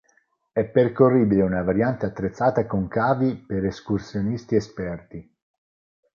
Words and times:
È 0.51 0.65
percorribile 0.65 1.43
una 1.43 1.61
variante 1.61 2.07
attrezzata 2.07 2.65
con 2.65 2.87
cavi 2.87 3.35
per 3.35 3.63
escursionisti 3.65 4.55
esperti. 4.55 5.31